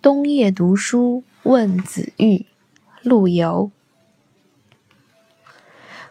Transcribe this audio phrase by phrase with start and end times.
[0.00, 2.46] 冬夜读书问子玉，
[3.02, 3.70] 陆游。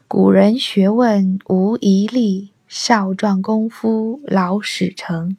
[0.08, 5.38] 古人学问无遗力，少壮功夫老始成。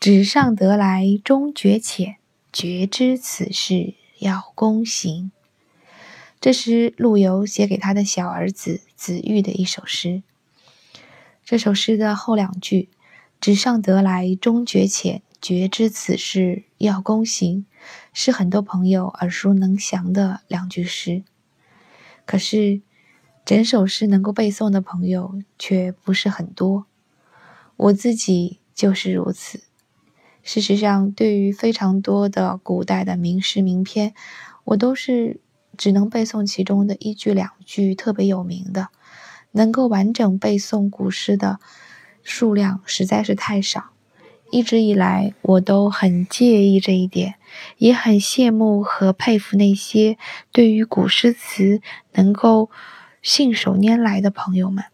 [0.00, 2.16] 纸上得来终觉浅，
[2.52, 5.30] 绝知此事要躬行。
[6.40, 10.22] 这是陆游写给他的小儿子子玉的一首诗。
[11.44, 12.88] 这首诗的后两句
[13.38, 17.66] “纸上得来终觉浅，绝知此事要躬行”，
[18.14, 21.22] 是很多朋友耳熟能详的两句诗。
[22.24, 22.80] 可是，
[23.44, 26.86] 整首诗能够背诵的朋友却不是很多，
[27.76, 29.64] 我自己就是如此。
[30.42, 34.14] 事实上，对于非常多的古代的名诗名篇，
[34.64, 35.40] 我都是
[35.76, 38.88] 只能背诵其中的一句两句特别有名的，
[39.54, 41.58] 能够完整背诵古诗的
[42.22, 43.86] 数量实在是太少。
[44.50, 47.34] 一直以来，我都很介意这一点，
[47.78, 50.16] 也很羡慕和佩服那些
[50.52, 51.80] 对于古诗词
[52.12, 52.70] 能够。
[53.24, 54.84] 信手拈来的朋友们，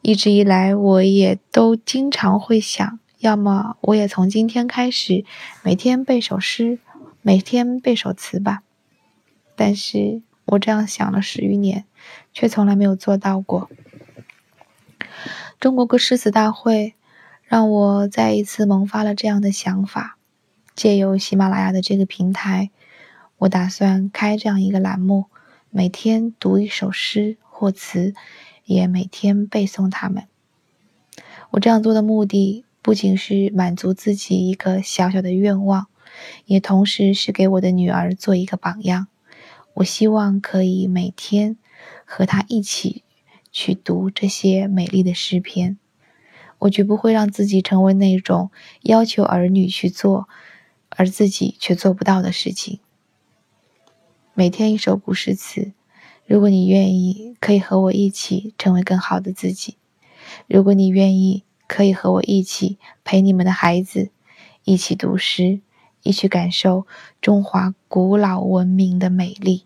[0.00, 5.26] 一直以来我也都经常会想，要么我也从今天开始
[5.62, 6.78] 每天背首诗，
[7.20, 8.62] 每天背首词吧。
[9.54, 11.84] 但是我这样想了十余年，
[12.32, 13.68] 却从来没有做到过。
[15.60, 16.94] 中国歌诗词大会
[17.44, 20.16] 让我再一次萌发了这样的想法，
[20.74, 22.70] 借由喜马拉雅的这个平台，
[23.38, 25.26] 我打算开这样一个栏目。
[25.70, 28.14] 每天读一首诗或词，
[28.64, 30.28] 也每天背诵它们。
[31.50, 35.88] 我这样做的目的，不仅是满足自己一个小小的愿望，
[36.44, 39.08] 也同时是给我的女儿做一个榜样。
[39.76, 41.58] 我希望可以每天
[42.06, 43.04] 和他一起
[43.52, 45.76] 去读这些美丽的诗篇。
[46.60, 50.28] 我绝不会让自己成为那种要求儿女去做，
[50.88, 52.80] 而自己却做不到的事情。
[54.32, 55.72] 每天一首古诗词，
[56.24, 59.74] 如果你愿意，可以和我一起成为更好的自己；
[60.46, 64.10] 如果你愿意，可以和我一起陪你们的孩子
[64.64, 65.60] 一起读诗，
[66.06, 66.86] 一起感受
[67.20, 69.64] 中华古老文明的美丽。